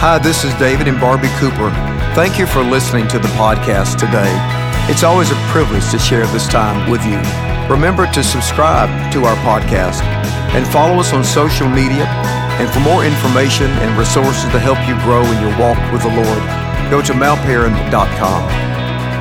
Hi, 0.00 0.16
this 0.16 0.44
is 0.44 0.54
David 0.54 0.88
and 0.88 0.98
Barbie 0.98 1.28
Cooper. 1.36 1.68
Thank 2.16 2.38
you 2.38 2.46
for 2.46 2.64
listening 2.64 3.06
to 3.08 3.18
the 3.18 3.28
podcast 3.36 4.00
today. 4.00 4.32
It's 4.88 5.04
always 5.04 5.30
a 5.30 5.36
privilege 5.52 5.84
to 5.90 5.98
share 5.98 6.24
this 6.32 6.48
time 6.48 6.90
with 6.90 7.04
you. 7.04 7.20
Remember 7.68 8.08
to 8.16 8.24
subscribe 8.24 8.88
to 9.12 9.28
our 9.28 9.36
podcast 9.44 10.00
and 10.56 10.66
follow 10.66 10.96
us 10.96 11.12
on 11.12 11.22
social 11.22 11.68
media. 11.68 12.08
And 12.56 12.72
for 12.72 12.80
more 12.80 13.04
information 13.04 13.68
and 13.84 13.92
resources 13.98 14.48
to 14.56 14.58
help 14.58 14.80
you 14.88 14.96
grow 15.04 15.20
in 15.20 15.36
your 15.44 15.52
walk 15.60 15.76
with 15.92 16.00
the 16.00 16.16
Lord, 16.16 16.42
go 16.88 17.04
to 17.04 17.12
mountparan.com. 17.12 18.40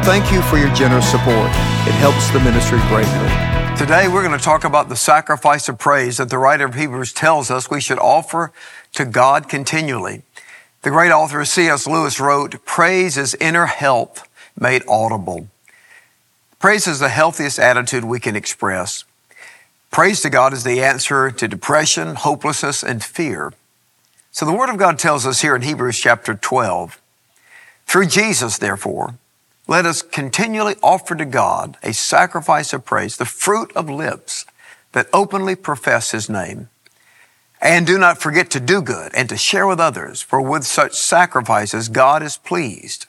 Thank 0.07 0.31
you 0.31 0.41
for 0.43 0.55
your 0.55 0.73
generous 0.73 1.11
support. 1.11 1.51
It 1.91 1.99
helps 1.99 2.31
the 2.31 2.39
ministry 2.39 2.79
greatly. 2.87 3.27
Today, 3.75 4.07
we're 4.07 4.23
going 4.23 4.31
to 4.31 4.43
talk 4.43 4.63
about 4.63 4.87
the 4.87 4.95
sacrifice 4.95 5.67
of 5.67 5.77
praise 5.77 6.23
that 6.23 6.29
the 6.29 6.37
writer 6.37 6.63
of 6.63 6.75
Hebrews 6.75 7.11
tells 7.11 7.51
us 7.51 7.69
we 7.69 7.81
should 7.81 7.99
offer 7.99 8.53
to 8.93 9.03
God 9.03 9.49
continually. 9.49 10.23
The 10.81 10.91
great 10.91 11.11
author 11.11 11.43
C.S. 11.43 11.87
Lewis 11.87 12.21
wrote, 12.21 12.63
Praise 12.65 13.17
is 13.17 13.35
inner 13.35 13.65
health 13.65 14.27
made 14.57 14.83
audible. 14.87 15.47
Praise 16.57 16.87
is 16.87 16.99
the 16.99 17.09
healthiest 17.09 17.59
attitude 17.59 18.05
we 18.05 18.19
can 18.19 18.35
express. 18.35 19.03
Praise 19.91 20.21
to 20.21 20.29
God 20.29 20.53
is 20.53 20.63
the 20.63 20.81
answer 20.81 21.31
to 21.31 21.47
depression, 21.47 22.15
hopelessness, 22.15 22.83
and 22.83 23.03
fear. 23.03 23.53
So 24.31 24.45
the 24.45 24.53
Word 24.53 24.69
of 24.69 24.77
God 24.77 24.99
tells 24.99 25.25
us 25.25 25.41
here 25.41 25.55
in 25.55 25.63
Hebrews 25.63 25.99
chapter 25.99 26.33
12, 26.33 27.01
through 27.85 28.05
Jesus, 28.05 28.57
therefore, 28.57 29.15
let 29.67 29.85
us 29.85 30.01
continually 30.01 30.75
offer 30.81 31.15
to 31.15 31.25
God 31.25 31.75
a 31.83 31.91
sacrifice 31.91 32.71
of 32.71 32.85
praise, 32.85 33.17
the 33.17 33.25
fruit 33.25 33.71
of 33.75 33.89
lips 33.89 34.45
that 34.93 35.07
openly 35.11 35.55
profess 35.55 36.11
His 36.11 36.29
name. 36.29 36.69
And 37.61 37.85
do 37.85 37.97
not 37.97 38.21
forget 38.21 38.49
to 38.51 38.59
do 38.59 38.81
good 38.81 39.13
and 39.13 39.27
to 39.29 39.37
share 39.37 39.67
with 39.67 39.79
others, 39.79 40.21
for 40.21 40.41
with 40.41 40.63
such 40.63 40.93
sacrifices 40.93 41.89
God 41.89 42.23
is 42.23 42.37
pleased. 42.37 43.05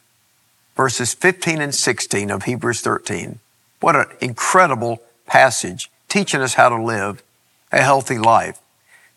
Verses 0.76 1.14
15 1.14 1.60
and 1.60 1.74
16 1.74 2.30
of 2.30 2.44
Hebrews 2.44 2.80
13. 2.80 3.38
What 3.80 3.96
an 3.96 4.06
incredible 4.20 5.02
passage 5.26 5.90
teaching 6.08 6.40
us 6.40 6.54
how 6.54 6.68
to 6.68 6.82
live 6.82 7.22
a 7.70 7.82
healthy 7.82 8.18
life. 8.18 8.58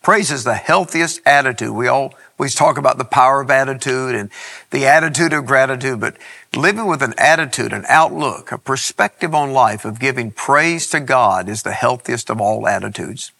Praise 0.03 0.31
is 0.31 0.43
the 0.43 0.55
healthiest 0.55 1.21
attitude. 1.25 1.71
We 1.71 1.87
all 1.87 2.13
always 2.37 2.55
talk 2.55 2.77
about 2.77 2.97
the 2.97 3.05
power 3.05 3.41
of 3.41 3.49
attitude 3.49 4.15
and 4.15 4.29
the 4.71 4.85
attitude 4.85 5.31
of 5.31 5.45
gratitude, 5.45 5.99
but 6.01 6.17
living 6.53 6.87
with 6.87 7.01
an 7.01 7.13
attitude, 7.17 7.71
an 7.71 7.85
outlook, 7.87 8.51
a 8.51 8.57
perspective 8.57 9.33
on 9.33 9.53
life 9.53 9.85
of 9.85 9.99
giving 9.99 10.29
praise 10.29 10.89
to 10.89 10.99
God 10.99 11.47
is 11.47 11.63
the 11.63 11.71
healthiest 11.71 12.29
of 12.29 12.41
all 12.41 12.67
attitudes. 12.67 13.31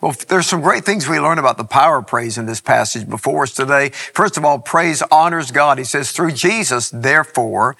Well, 0.00 0.14
there's 0.28 0.46
some 0.46 0.62
great 0.62 0.84
things 0.84 1.06
we 1.06 1.20
learn 1.20 1.38
about 1.38 1.58
the 1.58 1.64
power 1.64 1.98
of 1.98 2.06
praise 2.06 2.38
in 2.38 2.46
this 2.46 2.60
passage 2.60 3.08
before 3.08 3.42
us 3.42 3.52
today. 3.52 3.90
First 3.90 4.38
of 4.38 4.44
all, 4.46 4.58
praise 4.58 5.02
honors 5.10 5.50
God. 5.50 5.76
He 5.76 5.84
says, 5.84 6.12
through 6.12 6.32
Jesus, 6.32 6.88
therefore, 6.88 7.76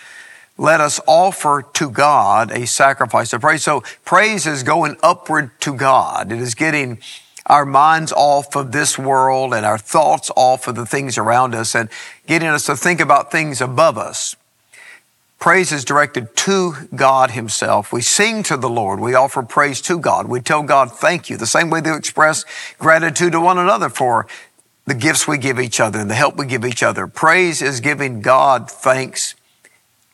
let 0.59 0.83
us 0.83 1.01
offer 1.07 1.65
to 1.73 1.91
God 1.91 2.51
a 2.51 2.67
sacrifice 2.67 3.33
of 3.33 3.41
praise. 3.41 3.63
So 3.63 3.83
praise 4.05 4.47
is 4.47 4.63
going 4.63 4.99
upward 5.03 5.59
to 5.61 5.75
God. 5.75 6.31
It 6.31 6.41
is 6.41 6.55
getting 6.55 6.99
our 7.47 7.65
minds 7.65 8.13
off 8.13 8.55
of 8.55 8.71
this 8.71 8.99
world 8.99 9.55
and 9.55 9.65
our 9.65 9.79
thoughts 9.79 10.31
off 10.37 10.69
of 10.69 10.75
the 10.75 10.85
things 10.85 11.17
around 11.17 11.55
us 11.55 11.75
and 11.75 11.89
getting 12.27 12.49
us 12.49 12.67
to 12.67 12.77
think 12.77 13.01
about 13.01 13.33
things 13.33 13.63
above 13.63 13.97
us. 13.97 14.37
Praise 15.41 15.73
is 15.73 15.87
directed 15.87 16.37
to 16.37 16.75
God 16.95 17.31
Himself. 17.31 17.95
We 17.95 18.03
sing 18.03 18.43
to 18.43 18.59
the 18.59 18.69
Lord. 18.69 19.01
We 19.01 19.15
offer 19.15 19.43
praise 19.43 19.81
to 19.83 19.99
God. 19.99 20.29
We 20.29 20.43
tell 20.43 20.63
God 20.63 20.93
thank 20.93 21.31
you. 21.31 21.39
The 21.39 21.47
same 21.47 21.71
way 21.71 21.81
they 21.81 21.97
express 21.97 22.45
gratitude 22.79 23.33
to 23.33 23.41
one 23.41 23.57
another 23.57 23.89
for 23.89 24.27
the 24.85 24.95
gifts 24.95 25.27
we 25.27 25.39
give 25.39 25.59
each 25.59 25.81
other 25.81 25.99
and 25.99 26.11
the 26.11 26.15
help 26.15 26.37
we 26.37 26.45
give 26.45 26.67
each 26.67 26.83
other. 26.83 27.07
Praise 27.07 27.63
is 27.63 27.81
giving 27.81 28.21
God 28.21 28.71
thanks, 28.71 29.35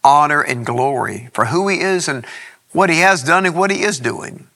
honor, 0.04 0.42
and 0.42 0.64
glory 0.64 1.28
for 1.32 1.46
who 1.46 1.66
He 1.66 1.80
is 1.80 2.06
and 2.06 2.24
what 2.70 2.88
He 2.88 3.00
has 3.00 3.24
done 3.24 3.46
and 3.46 3.56
what 3.56 3.72
He 3.72 3.82
is 3.82 3.98
doing. 3.98 4.46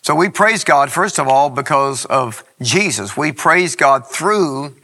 So 0.00 0.14
we 0.14 0.30
praise 0.30 0.64
God, 0.64 0.90
first 0.90 1.18
of 1.18 1.28
all, 1.28 1.50
because 1.50 2.06
of 2.06 2.44
Jesus. 2.62 3.14
We 3.14 3.30
praise 3.32 3.76
God 3.76 4.06
through 4.06 4.74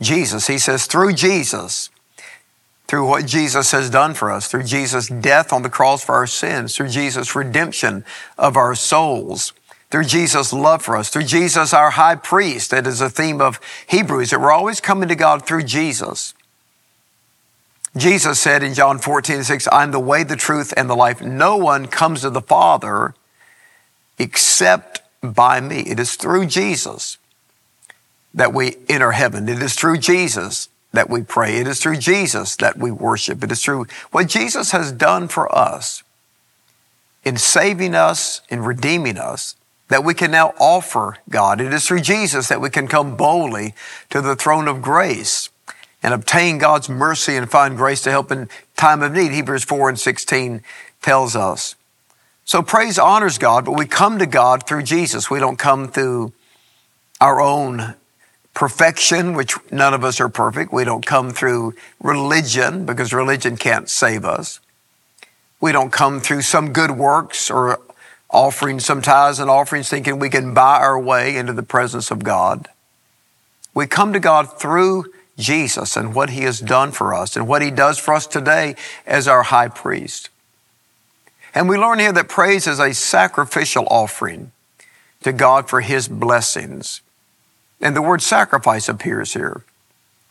Jesus. 0.00 0.46
He 0.46 0.56
says, 0.56 0.86
through 0.86 1.12
Jesus 1.12 1.90
through 2.90 3.06
what 3.06 3.24
Jesus 3.24 3.70
has 3.70 3.88
done 3.88 4.14
for 4.14 4.32
us, 4.32 4.48
through 4.48 4.64
Jesus' 4.64 5.06
death 5.06 5.52
on 5.52 5.62
the 5.62 5.70
cross 5.70 6.04
for 6.04 6.16
our 6.16 6.26
sins, 6.26 6.74
through 6.74 6.88
Jesus' 6.88 7.36
redemption 7.36 8.04
of 8.36 8.56
our 8.56 8.74
souls, 8.74 9.52
through 9.92 10.02
Jesus' 10.02 10.52
love 10.52 10.82
for 10.82 10.96
us, 10.96 11.08
through 11.08 11.22
Jesus, 11.22 11.72
our 11.72 11.90
high 11.90 12.16
priest. 12.16 12.72
That 12.72 12.88
is 12.88 13.00
a 13.00 13.08
theme 13.08 13.40
of 13.40 13.60
Hebrews, 13.86 14.30
that 14.30 14.40
we're 14.40 14.50
always 14.50 14.80
coming 14.80 15.08
to 15.08 15.14
God 15.14 15.46
through 15.46 15.62
Jesus. 15.62 16.34
Jesus 17.96 18.40
said 18.40 18.64
in 18.64 18.74
John 18.74 18.98
14, 18.98 19.44
6, 19.44 19.68
I'm 19.70 19.92
the 19.92 20.00
way, 20.00 20.24
the 20.24 20.34
truth, 20.34 20.74
and 20.76 20.90
the 20.90 20.96
life. 20.96 21.22
No 21.22 21.56
one 21.56 21.86
comes 21.86 22.22
to 22.22 22.30
the 22.30 22.42
Father 22.42 23.14
except 24.18 25.02
by 25.22 25.60
me. 25.60 25.82
It 25.82 26.00
is 26.00 26.16
through 26.16 26.46
Jesus 26.46 27.18
that 28.34 28.52
we 28.52 28.78
enter 28.88 29.12
heaven. 29.12 29.48
It 29.48 29.62
is 29.62 29.76
through 29.76 29.98
Jesus 29.98 30.68
that 30.92 31.08
we 31.08 31.22
pray. 31.22 31.56
It 31.56 31.66
is 31.66 31.80
through 31.80 31.98
Jesus 31.98 32.56
that 32.56 32.78
we 32.78 32.90
worship. 32.90 33.42
It 33.44 33.52
is 33.52 33.62
through 33.62 33.86
what 34.10 34.28
Jesus 34.28 34.72
has 34.72 34.92
done 34.92 35.28
for 35.28 35.54
us 35.56 36.02
in 37.24 37.36
saving 37.36 37.94
us, 37.94 38.40
in 38.48 38.62
redeeming 38.62 39.18
us, 39.18 39.54
that 39.88 40.04
we 40.04 40.14
can 40.14 40.30
now 40.30 40.54
offer 40.58 41.18
God. 41.28 41.60
It 41.60 41.72
is 41.72 41.86
through 41.86 42.00
Jesus 42.00 42.48
that 42.48 42.60
we 42.60 42.70
can 42.70 42.88
come 42.88 43.16
boldly 43.16 43.74
to 44.10 44.20
the 44.20 44.36
throne 44.36 44.68
of 44.68 44.82
grace 44.82 45.50
and 46.02 46.14
obtain 46.14 46.58
God's 46.58 46.88
mercy 46.88 47.36
and 47.36 47.50
find 47.50 47.76
grace 47.76 48.00
to 48.02 48.10
help 48.10 48.32
in 48.32 48.48
time 48.76 49.02
of 49.02 49.12
need. 49.12 49.32
Hebrews 49.32 49.64
4 49.64 49.90
and 49.90 49.98
16 49.98 50.62
tells 51.02 51.36
us. 51.36 51.74
So 52.44 52.62
praise 52.62 52.98
honors 52.98 53.38
God, 53.38 53.64
but 53.64 53.76
we 53.76 53.86
come 53.86 54.18
to 54.18 54.26
God 54.26 54.66
through 54.66 54.82
Jesus. 54.84 55.30
We 55.30 55.40
don't 55.40 55.58
come 55.58 55.88
through 55.88 56.32
our 57.20 57.40
own 57.40 57.94
perfection, 58.54 59.34
which 59.34 59.54
none 59.70 59.94
of 59.94 60.04
us 60.04 60.20
are 60.20 60.28
perfect. 60.28 60.72
We 60.72 60.84
don't 60.84 61.04
come 61.04 61.30
through 61.30 61.74
religion 62.00 62.84
because 62.86 63.12
religion 63.12 63.56
can't 63.56 63.88
save 63.88 64.24
us. 64.24 64.60
We 65.60 65.72
don't 65.72 65.92
come 65.92 66.20
through 66.20 66.42
some 66.42 66.72
good 66.72 66.92
works 66.92 67.50
or 67.50 67.80
offering 68.30 68.80
some 68.80 69.02
tithes 69.02 69.38
and 69.38 69.50
offerings 69.50 69.88
thinking 69.88 70.18
we 70.18 70.30
can 70.30 70.54
buy 70.54 70.78
our 70.78 70.98
way 70.98 71.36
into 71.36 71.52
the 71.52 71.62
presence 71.62 72.10
of 72.10 72.22
God. 72.22 72.68
We 73.74 73.86
come 73.86 74.12
to 74.12 74.20
God 74.20 74.58
through 74.58 75.06
Jesus 75.36 75.96
and 75.96 76.14
what 76.14 76.30
He 76.30 76.42
has 76.42 76.60
done 76.60 76.92
for 76.92 77.14
us 77.14 77.36
and 77.36 77.48
what 77.48 77.62
He 77.62 77.70
does 77.70 77.98
for 77.98 78.14
us 78.14 78.26
today 78.26 78.74
as 79.06 79.26
our 79.26 79.44
high 79.44 79.68
priest. 79.68 80.28
And 81.54 81.68
we 81.68 81.76
learn 81.76 81.98
here 81.98 82.12
that 82.12 82.28
praise 82.28 82.66
is 82.66 82.78
a 82.78 82.94
sacrificial 82.94 83.86
offering 83.90 84.52
to 85.22 85.32
God 85.32 85.68
for 85.68 85.80
His 85.80 86.08
blessings. 86.08 87.00
And 87.80 87.96
the 87.96 88.02
word 88.02 88.22
sacrifice 88.22 88.88
appears 88.88 89.32
here. 89.32 89.62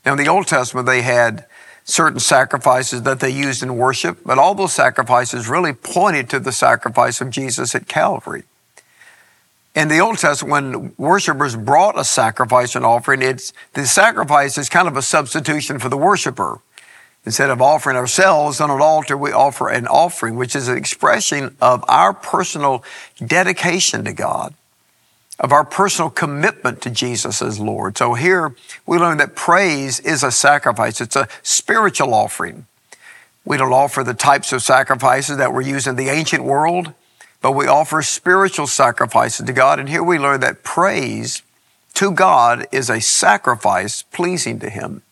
Now, 0.06 0.14
in 0.14 0.18
the 0.18 0.28
Old 0.28 0.48
Testament, 0.48 0.86
they 0.86 1.02
had 1.02 1.46
certain 1.84 2.20
sacrifices 2.20 3.02
that 3.04 3.20
they 3.20 3.30
used 3.30 3.64
in 3.64 3.76
worship, 3.76 4.20
but 4.24 4.38
all 4.38 4.54
those 4.54 4.74
sacrifices 4.74 5.50
really 5.50 5.74
pointed 5.74 6.30
to 6.30 6.40
the 6.40 6.52
sacrifice 6.52 7.20
of 7.20 7.30
Jesus 7.32 7.74
at 7.74 7.88
Calvary. 7.88 8.44
In 9.76 9.88
the 9.88 10.00
Old 10.00 10.18
Testament, 10.18 10.52
when 10.52 10.94
worshipers 10.98 11.56
brought 11.56 11.98
a 11.98 12.04
sacrifice 12.04 12.76
and 12.76 12.86
offering, 12.86 13.22
it's, 13.22 13.54
the 13.74 13.86
sacrifice 13.86 14.58
is 14.58 14.70
kind 14.70 14.88
of 14.88 14.98
a 14.98 15.02
substitution 15.02 15.80
for 15.80 15.90
the 15.90 15.98
worshiper. 15.98 16.60
Instead 17.26 17.50
of 17.50 17.62
offering 17.62 17.98
ourselves 17.98 18.62
on 18.62 18.72
an 18.72 18.82
altar, 18.82 19.18
we 19.18 19.32
offer 19.32 19.70
an 19.70 19.88
offering, 19.88 20.36
which 20.36 20.56
is 20.56 20.68
an 20.68 20.78
expression 20.78 21.56
of 21.62 21.84
our 21.88 22.14
personal 22.14 22.84
dedication 23.26 24.06
to 24.06 24.14
God 24.14 24.54
of 25.40 25.54
our 25.54 25.64
personal 25.64 26.10
commitment 26.10 26.82
to 26.82 26.90
Jesus 26.90 27.42
as 27.42 27.60
Lord. 27.60 27.98
So 27.98 28.14
here 28.14 28.54
we 28.86 28.98
learn 28.98 29.18
that 29.18 29.36
praise 29.36 30.00
is 30.00 30.24
a 30.24 30.32
sacrifice. 30.32 31.00
It's 31.00 31.16
a 31.16 31.30
spiritual 31.44 32.14
offering. 32.14 32.66
We 33.46 33.58
don't 33.58 33.74
offer 33.74 34.04
the 34.04 34.14
types 34.14 34.52
of 34.52 34.62
sacrifices 34.62 35.38
that 35.38 35.54
were 35.54 35.62
used 35.62 35.88
in 35.88 35.96
the 35.96 36.10
ancient 36.10 36.44
world, 36.44 36.94
but 37.42 37.54
we 37.54 37.68
offer 37.68 38.02
spiritual 38.02 38.68
sacrifices 38.68 39.46
to 39.46 39.54
God. 39.54 39.80
And 39.80 39.88
here 39.88 40.04
we 40.04 40.20
learn 40.20 40.42
that 40.42 40.64
praise 40.64 41.42
to 41.96 42.12
God 42.12 42.68
is 42.72 42.90
a 42.90 43.00
sacrifice 43.00 44.04
pleasing 44.04 44.60
to 44.60 44.70
Him. 44.70 45.04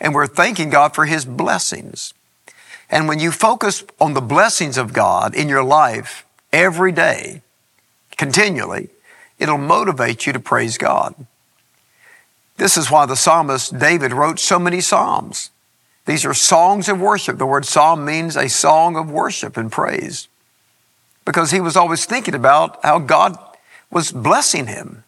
And 0.00 0.14
we're 0.14 0.26
thanking 0.26 0.68
God 0.68 0.94
for 0.94 1.06
His 1.06 1.24
blessings. 1.24 2.12
And 2.90 3.08
when 3.08 3.20
you 3.20 3.30
focus 3.30 3.84
on 4.00 4.14
the 4.14 4.20
blessings 4.20 4.76
of 4.76 4.92
God 4.92 5.34
in 5.34 5.48
your 5.48 5.64
life 5.64 6.26
every 6.52 6.92
day, 6.92 7.40
continually, 8.16 8.90
It'll 9.38 9.58
motivate 9.58 10.26
you 10.26 10.32
to 10.32 10.40
praise 10.40 10.78
God. 10.78 11.14
This 12.56 12.76
is 12.76 12.90
why 12.90 13.06
the 13.06 13.16
psalmist 13.16 13.78
David 13.78 14.12
wrote 14.12 14.38
so 14.38 14.58
many 14.58 14.80
psalms. 14.80 15.50
These 16.06 16.24
are 16.24 16.34
songs 16.34 16.88
of 16.88 17.00
worship. 17.00 17.38
The 17.38 17.46
word 17.46 17.64
psalm 17.64 18.04
means 18.04 18.36
a 18.36 18.48
song 18.48 18.96
of 18.96 19.10
worship 19.10 19.56
and 19.56 19.72
praise 19.72 20.28
because 21.24 21.50
he 21.50 21.60
was 21.60 21.76
always 21.76 22.04
thinking 22.04 22.34
about 22.34 22.78
how 22.84 22.98
God 22.98 23.36
was 23.90 24.12
blessing 24.12 24.66
him. 24.66 25.04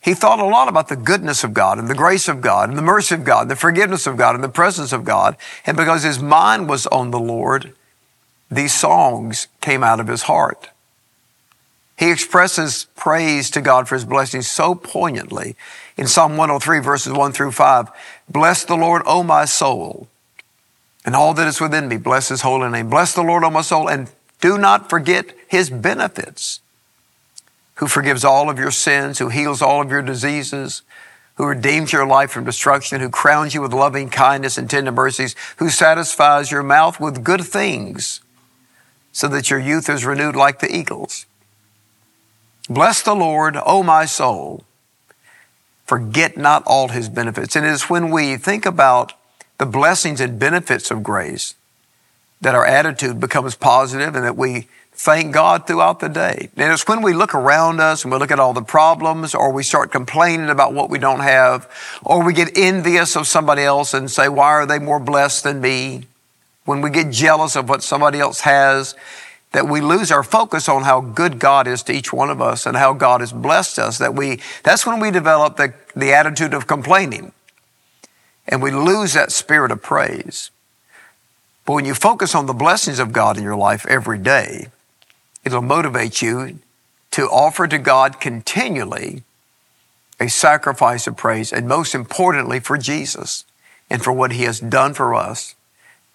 He 0.00 0.14
thought 0.14 0.38
a 0.38 0.44
lot 0.44 0.68
about 0.68 0.88
the 0.88 0.96
goodness 0.96 1.44
of 1.44 1.54
God 1.54 1.78
and 1.78 1.88
the 1.88 1.94
grace 1.94 2.28
of 2.28 2.40
God 2.40 2.68
and 2.68 2.78
the 2.78 2.82
mercy 2.82 3.14
of 3.14 3.24
God, 3.24 3.42
and 3.42 3.50
the 3.50 3.56
forgiveness 3.56 4.06
of 4.06 4.16
God 4.16 4.34
and 4.34 4.44
the 4.44 4.48
presence 4.48 4.92
of 4.92 5.04
God. 5.04 5.36
And 5.66 5.76
because 5.76 6.02
his 6.02 6.18
mind 6.20 6.68
was 6.68 6.86
on 6.86 7.10
the 7.10 7.18
Lord, 7.18 7.74
these 8.50 8.72
songs 8.72 9.48
came 9.60 9.82
out 9.82 10.00
of 10.00 10.06
his 10.06 10.22
heart. 10.22 10.70
He 11.98 12.12
expresses 12.12 12.86
praise 12.94 13.50
to 13.50 13.60
God 13.60 13.88
for 13.88 13.96
his 13.96 14.04
blessings 14.04 14.48
so 14.48 14.76
poignantly 14.76 15.56
in 15.96 16.06
Psalm 16.06 16.36
103 16.36 16.78
verses 16.78 17.12
1 17.12 17.32
through 17.32 17.50
5. 17.50 17.88
Bless 18.28 18.64
the 18.64 18.76
Lord, 18.76 19.02
O 19.04 19.24
my 19.24 19.44
soul, 19.44 20.06
and 21.04 21.16
all 21.16 21.34
that 21.34 21.48
is 21.48 21.60
within 21.60 21.88
me. 21.88 21.96
Bless 21.96 22.28
his 22.28 22.42
holy 22.42 22.70
name. 22.70 22.88
Bless 22.88 23.14
the 23.14 23.22
Lord, 23.22 23.42
O 23.42 23.50
my 23.50 23.62
soul, 23.62 23.88
and 23.88 24.08
do 24.40 24.56
not 24.56 24.88
forget 24.88 25.34
his 25.48 25.70
benefits, 25.70 26.60
who 27.74 27.88
forgives 27.88 28.24
all 28.24 28.48
of 28.48 28.60
your 28.60 28.70
sins, 28.70 29.18
who 29.18 29.28
heals 29.28 29.60
all 29.60 29.82
of 29.82 29.90
your 29.90 30.02
diseases, 30.02 30.82
who 31.34 31.46
redeems 31.46 31.92
your 31.92 32.06
life 32.06 32.30
from 32.30 32.44
destruction, 32.44 33.00
who 33.00 33.10
crowns 33.10 33.54
you 33.54 33.60
with 33.60 33.72
loving 33.72 34.08
kindness 34.08 34.56
and 34.56 34.70
tender 34.70 34.92
mercies, 34.92 35.34
who 35.56 35.68
satisfies 35.68 36.52
your 36.52 36.62
mouth 36.62 37.00
with 37.00 37.24
good 37.24 37.42
things, 37.42 38.20
so 39.10 39.26
that 39.26 39.50
your 39.50 39.58
youth 39.58 39.88
is 39.88 40.04
renewed 40.04 40.36
like 40.36 40.60
the 40.60 40.72
eagles. 40.72 41.26
Bless 42.68 43.00
the 43.02 43.14
Lord, 43.14 43.56
O 43.64 43.82
my 43.82 44.04
soul. 44.04 44.64
Forget 45.86 46.36
not 46.36 46.62
all 46.66 46.88
his 46.88 47.08
benefits. 47.08 47.56
And 47.56 47.64
it 47.64 47.70
is 47.70 47.84
when 47.84 48.10
we 48.10 48.36
think 48.36 48.66
about 48.66 49.14
the 49.56 49.66
blessings 49.66 50.20
and 50.20 50.38
benefits 50.38 50.90
of 50.90 51.02
grace 51.02 51.54
that 52.40 52.54
our 52.54 52.66
attitude 52.66 53.18
becomes 53.18 53.54
positive 53.56 54.14
and 54.14 54.24
that 54.24 54.36
we 54.36 54.68
thank 54.92 55.32
God 55.32 55.66
throughout 55.66 56.00
the 56.00 56.08
day. 56.08 56.50
And 56.56 56.72
it's 56.72 56.86
when 56.86 57.02
we 57.02 57.14
look 57.14 57.34
around 57.34 57.80
us 57.80 58.04
and 58.04 58.12
we 58.12 58.18
look 58.18 58.30
at 58.30 58.38
all 58.38 58.52
the 58.52 58.62
problems 58.62 59.34
or 59.34 59.50
we 59.50 59.62
start 59.62 59.90
complaining 59.90 60.50
about 60.50 60.74
what 60.74 60.90
we 60.90 60.98
don't 60.98 61.20
have 61.20 61.70
or 62.04 62.22
we 62.22 62.32
get 62.32 62.56
envious 62.56 63.16
of 63.16 63.26
somebody 63.26 63.62
else 63.62 63.94
and 63.94 64.10
say, 64.10 64.28
why 64.28 64.48
are 64.48 64.66
they 64.66 64.78
more 64.78 65.00
blessed 65.00 65.44
than 65.44 65.60
me? 65.60 66.06
When 66.64 66.82
we 66.82 66.90
get 66.90 67.10
jealous 67.10 67.56
of 67.56 67.68
what 67.68 67.82
somebody 67.82 68.20
else 68.20 68.40
has 68.40 68.94
that 69.52 69.66
we 69.66 69.80
lose 69.80 70.12
our 70.12 70.22
focus 70.22 70.68
on 70.68 70.82
how 70.82 71.00
good 71.00 71.38
God 71.38 71.66
is 71.66 71.82
to 71.84 71.92
each 71.92 72.12
one 72.12 72.30
of 72.30 72.40
us 72.40 72.66
and 72.66 72.76
how 72.76 72.92
God 72.92 73.20
has 73.20 73.32
blessed 73.32 73.78
us, 73.78 73.98
that 73.98 74.14
we, 74.14 74.40
that's 74.62 74.86
when 74.86 75.00
we 75.00 75.10
develop 75.10 75.56
the, 75.56 75.72
the 75.96 76.12
attitude 76.12 76.52
of 76.52 76.66
complaining. 76.66 77.32
And 78.46 78.62
we 78.62 78.70
lose 78.70 79.14
that 79.14 79.32
spirit 79.32 79.70
of 79.70 79.82
praise. 79.82 80.50
But 81.64 81.74
when 81.74 81.84
you 81.84 81.94
focus 81.94 82.34
on 82.34 82.46
the 82.46 82.54
blessings 82.54 82.98
of 82.98 83.12
God 83.12 83.36
in 83.36 83.42
your 83.42 83.56
life 83.56 83.86
every 83.86 84.18
day, 84.18 84.68
it'll 85.44 85.62
motivate 85.62 86.22
you 86.22 86.58
to 87.12 87.26
offer 87.26 87.66
to 87.66 87.78
God 87.78 88.20
continually 88.20 89.22
a 90.20 90.28
sacrifice 90.28 91.06
of 91.06 91.16
praise, 91.16 91.52
and 91.52 91.68
most 91.68 91.94
importantly, 91.94 92.58
for 92.60 92.76
Jesus 92.76 93.44
and 93.88 94.02
for 94.02 94.12
what 94.12 94.32
He 94.32 94.42
has 94.42 94.60
done 94.60 94.94
for 94.94 95.14
us 95.14 95.54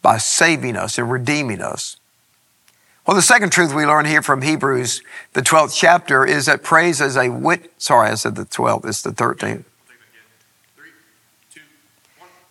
by 0.01 0.17
saving 0.17 0.75
us 0.75 0.97
and 0.97 1.09
redeeming 1.09 1.61
us 1.61 1.97
well, 3.05 3.15
the 3.15 3.21
second 3.21 3.51
truth 3.51 3.73
we 3.73 3.85
learn 3.85 4.05
here 4.05 4.21
from 4.21 4.41
Hebrews, 4.41 5.01
the 5.33 5.41
12th 5.41 5.75
chapter, 5.75 6.25
is 6.25 6.45
that 6.45 6.63
praise 6.63 7.01
is 7.01 7.17
a 7.17 7.29
wit. 7.29 7.73
Sorry, 7.77 8.09
I 8.09 8.15
said 8.15 8.35
the 8.35 8.45
12th, 8.45 8.85
it's 8.85 9.01
the 9.01 9.11
13th. 9.11 9.65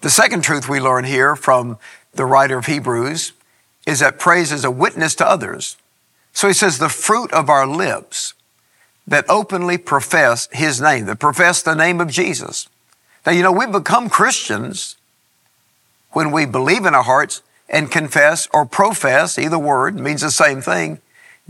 The 0.03 0.11
second 0.11 0.43
truth 0.43 0.69
we 0.69 0.81
learn 0.81 1.05
here 1.05 1.37
from 1.37 1.79
the 2.13 2.27
writer 2.27 2.59
of 2.59 2.67
Hebrews 2.67 3.33
is 3.87 4.01
that 4.01 4.19
praise 4.19 4.53
is 4.53 4.65
a 4.65 4.71
witness 4.71 5.15
to 5.17 5.27
others. 5.27 5.77
So 6.33 6.49
he 6.49 6.55
says, 6.55 6.79
the 6.79 6.89
fruit 6.89 7.33
of 7.33 7.49
our 7.49 7.67
lips 7.67 8.35
that 9.07 9.25
openly 9.29 9.79
profess 9.79 10.49
his 10.53 10.81
name, 10.81 11.07
that 11.07 11.19
profess 11.19 11.63
the 11.63 11.75
name 11.75 12.01
of 12.01 12.09
Jesus. 12.09 12.69
Now, 13.25 13.33
you 13.33 13.43
know, 13.43 13.53
we 13.53 13.67
become 13.67 14.09
Christians 14.09 14.97
when 16.11 16.31
we 16.31 16.47
believe 16.47 16.85
in 16.85 16.95
our 16.95 17.03
hearts 17.03 17.43
and 17.73 17.91
confess 17.91 18.47
or 18.55 18.65
profess, 18.65 19.39
either 19.39 19.59
word 19.59 19.99
means 19.99 20.21
the 20.21 20.31
same 20.31 20.61
thing, 20.61 21.01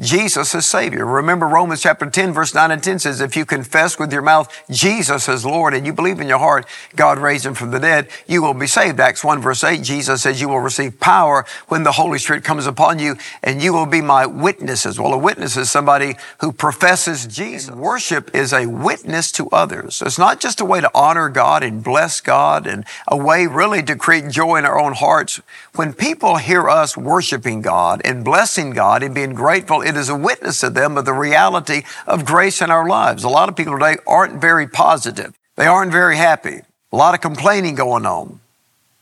Jesus 0.00 0.54
is 0.54 0.64
Savior. 0.64 1.04
Remember 1.04 1.46
Romans 1.46 1.82
chapter 1.82 2.08
10 2.08 2.32
verse 2.32 2.54
9 2.54 2.70
and 2.70 2.82
10 2.82 3.00
says, 3.00 3.20
if 3.20 3.36
you 3.36 3.44
confess 3.44 3.98
with 3.98 4.10
your 4.10 4.22
mouth 4.22 4.50
Jesus 4.70 5.28
is 5.28 5.44
Lord 5.44 5.74
and 5.74 5.84
you 5.84 5.92
believe 5.92 6.18
in 6.18 6.28
your 6.28 6.38
heart 6.38 6.66
God 6.96 7.18
raised 7.18 7.44
him 7.44 7.52
from 7.52 7.72
the 7.72 7.78
dead, 7.78 8.08
you 8.26 8.40
will 8.40 8.54
be 8.54 8.66
saved. 8.66 8.98
Acts 9.00 9.22
1 9.22 9.42
verse 9.42 9.62
8, 9.62 9.82
Jesus 9.82 10.22
says 10.22 10.40
you 10.40 10.48
will 10.48 10.60
receive 10.60 10.98
power 10.98 11.44
when 11.68 11.82
the 11.82 11.92
Holy 11.92 12.18
Spirit 12.18 12.42
comes 12.42 12.66
upon 12.66 13.00
you 13.00 13.16
and 13.42 13.62
you 13.62 13.74
will 13.74 13.84
be 13.84 14.00
my 14.00 14.24
witnesses. 14.24 14.98
Well, 14.98 15.12
a 15.12 15.18
witness 15.18 15.58
is 15.58 15.70
somebody 15.70 16.14
who 16.40 16.52
professes 16.52 17.26
Jesus. 17.26 17.74
Worship 17.74 18.34
is 18.34 18.54
a 18.54 18.64
witness 18.64 19.30
to 19.32 19.50
others. 19.50 19.96
So 19.96 20.06
it's 20.06 20.18
not 20.18 20.40
just 20.40 20.62
a 20.62 20.64
way 20.64 20.80
to 20.80 20.90
honor 20.94 21.28
God 21.28 21.62
and 21.62 21.84
bless 21.84 22.22
God 22.22 22.66
and 22.66 22.86
a 23.08 23.16
way 23.18 23.46
really 23.46 23.82
to 23.82 23.96
create 23.96 24.30
joy 24.30 24.56
in 24.56 24.64
our 24.64 24.80
own 24.80 24.94
hearts. 24.94 25.42
When 25.74 25.92
people 25.92 26.36
hear 26.36 26.70
us 26.70 26.96
worshiping 26.96 27.60
God 27.60 28.00
and 28.06 28.24
blessing 28.24 28.70
God 28.70 29.02
and 29.02 29.14
being 29.14 29.34
grateful 29.34 29.81
it 29.82 29.96
is 29.96 30.08
a 30.08 30.16
witness 30.16 30.60
to 30.60 30.70
them 30.70 30.96
of 30.96 31.04
the 31.04 31.12
reality 31.12 31.82
of 32.06 32.24
grace 32.24 32.60
in 32.60 32.70
our 32.70 32.88
lives. 32.88 33.24
A 33.24 33.28
lot 33.28 33.48
of 33.48 33.56
people 33.56 33.78
today 33.78 33.96
aren't 34.06 34.40
very 34.40 34.66
positive. 34.66 35.34
They 35.56 35.66
aren't 35.66 35.92
very 35.92 36.16
happy. 36.16 36.60
A 36.92 36.96
lot 36.96 37.14
of 37.14 37.20
complaining 37.20 37.74
going 37.74 38.06
on. 38.06 38.40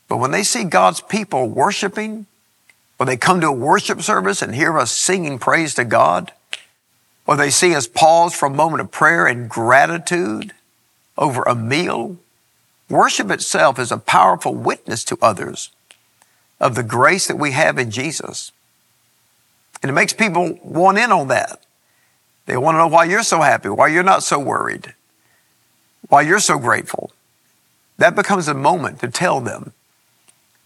But 0.09 0.19
when 0.19 0.31
they 0.31 0.43
see 0.43 0.65
God's 0.65 1.01
people 1.01 1.49
worshiping, 1.49 2.27
or 2.99 3.07
they 3.07 3.17
come 3.17 3.41
to 3.41 3.49
a 3.49 3.53
worship 3.53 4.03
service 4.03 4.43
and 4.43 4.55
hear 4.55 4.79
us 4.79 4.93
singing 4.93 5.39
praise 5.39 5.75
to 5.75 5.85
God, 5.85 6.33
or 7.27 7.37
they 7.37 7.51
see 7.51 7.75
us 7.75 7.87
pause 7.87 8.35
for 8.35 8.47
a 8.47 8.51
moment 8.51 8.81
of 8.81 8.91
prayer 8.91 9.27
and 9.27 9.49
gratitude 9.49 10.53
over 11.17 11.43
a 11.43 11.55
meal, 11.55 12.17
worship 12.89 13.31
itself 13.31 13.79
is 13.79 13.93
a 13.93 13.99
powerful 13.99 14.55
witness 14.55 15.05
to 15.05 15.19
others 15.23 15.71
of 16.59 16.75
the 16.75 16.83
grace 16.83 17.27
that 17.27 17.39
we 17.39 17.53
have 17.53 17.79
in 17.79 17.91
Jesus. 17.91 18.53
And 19.83 19.91
it 19.91 19.95
makes 19.95 20.13
people 20.13 20.59
want 20.63 20.99
in 20.99 21.11
on 21.11 21.29
that. 21.29 21.61
They 22.47 22.57
want 22.57 22.75
to 22.75 22.79
know 22.79 22.89
why 22.89 23.05
you're 23.05 23.23
so 23.23 23.41
happy, 23.41 23.69
why 23.69 23.89
you're 23.89 24.03
not 24.03 24.23
so 24.23 24.39
worried, 24.39 24.95
why 26.09 26.23
you're 26.23 26.41
so 26.41 26.59
grateful. 26.59 27.13
That 27.99 28.17
becomes 28.17 28.49
a 28.49 28.55
moment 28.55 29.01
to 29.01 29.09
tell 29.09 29.41
them 29.41 29.73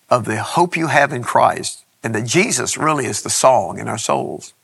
of 0.08 0.24
the 0.24 0.42
hope 0.42 0.76
you 0.76 0.86
have 0.86 1.12
in 1.12 1.22
Christ 1.22 1.84
and 2.02 2.14
that 2.14 2.26
Jesus 2.26 2.76
really 2.76 3.06
is 3.06 3.22
the 3.22 3.30
song 3.30 3.78
in 3.78 3.88
our 3.88 3.98
souls 3.98 4.54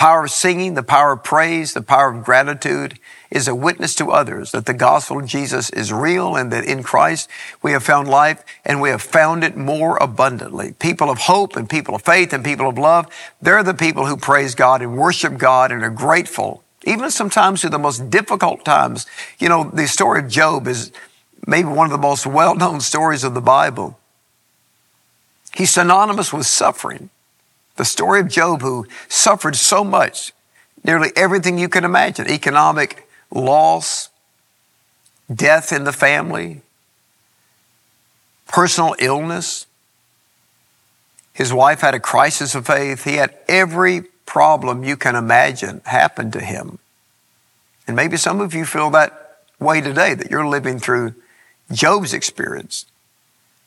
power 0.00 0.24
of 0.24 0.30
singing, 0.30 0.72
the 0.72 0.82
power 0.82 1.12
of 1.12 1.22
praise, 1.22 1.74
the 1.74 1.82
power 1.82 2.10
of 2.10 2.24
gratitude 2.24 2.98
is 3.30 3.46
a 3.46 3.54
witness 3.54 3.94
to 3.94 4.10
others 4.10 4.50
that 4.50 4.66
the 4.66 4.74
gospel 4.74 5.20
of 5.20 5.26
Jesus 5.26 5.70
is 5.70 5.92
real 5.92 6.34
and 6.34 6.52
that 6.52 6.64
in 6.64 6.82
Christ 6.82 7.28
we 7.62 7.72
have 7.72 7.84
found 7.84 8.08
life 8.08 8.44
and 8.64 8.80
we 8.80 8.90
have 8.90 9.02
found 9.02 9.44
it 9.44 9.56
more 9.56 9.96
abundantly. 9.98 10.72
People 10.72 11.10
of 11.10 11.18
hope 11.18 11.56
and 11.56 11.70
people 11.70 11.94
of 11.94 12.02
faith 12.02 12.32
and 12.32 12.44
people 12.44 12.68
of 12.68 12.76
love, 12.76 13.06
they're 13.40 13.62
the 13.62 13.74
people 13.74 14.06
who 14.06 14.16
praise 14.16 14.54
God 14.54 14.82
and 14.82 14.98
worship 14.98 15.38
God 15.38 15.70
and 15.70 15.82
are 15.84 15.90
grateful. 15.90 16.64
Even 16.84 17.10
sometimes 17.10 17.60
through 17.60 17.70
the 17.70 17.78
most 17.78 18.10
difficult 18.10 18.64
times. 18.64 19.06
You 19.38 19.48
know, 19.48 19.70
the 19.72 19.86
story 19.86 20.20
of 20.20 20.28
Job 20.28 20.66
is 20.66 20.90
maybe 21.46 21.68
one 21.68 21.86
of 21.86 21.92
the 21.92 21.98
most 21.98 22.26
well-known 22.26 22.80
stories 22.80 23.22
of 23.22 23.34
the 23.34 23.40
Bible. 23.40 23.98
He's 25.54 25.70
synonymous 25.70 26.32
with 26.32 26.46
suffering. 26.46 27.10
The 27.76 27.84
story 27.84 28.20
of 28.20 28.28
Job, 28.28 28.62
who 28.62 28.86
suffered 29.08 29.56
so 29.56 29.84
much, 29.84 30.32
nearly 30.82 31.10
everything 31.14 31.58
you 31.58 31.68
can 31.68 31.84
imagine 31.84 32.28
economic 32.28 33.06
loss, 33.30 34.08
death 35.32 35.72
in 35.72 35.84
the 35.84 35.92
family, 35.92 36.62
personal 38.48 38.94
illness. 38.98 39.66
His 41.32 41.52
wife 41.52 41.80
had 41.80 41.94
a 41.94 42.00
crisis 42.00 42.54
of 42.54 42.66
faith. 42.66 43.04
He 43.04 43.14
had 43.14 43.34
every 43.48 44.02
problem 44.26 44.84
you 44.84 44.96
can 44.96 45.14
imagine 45.16 45.80
happen 45.84 46.30
to 46.32 46.40
him. 46.40 46.78
And 47.86 47.96
maybe 47.96 48.16
some 48.16 48.40
of 48.40 48.54
you 48.54 48.64
feel 48.64 48.90
that 48.90 49.38
way 49.58 49.80
today, 49.80 50.14
that 50.14 50.30
you're 50.30 50.46
living 50.46 50.78
through 50.78 51.14
Job's 51.72 52.12
experience. 52.12 52.86